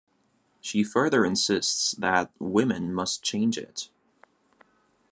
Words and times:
She 0.61 0.83
further 0.83 1.23
insists 1.23 1.91
that 1.91 2.31
women 2.39 2.91
must 2.91 3.21
change 3.21 3.55
it. 3.55 3.91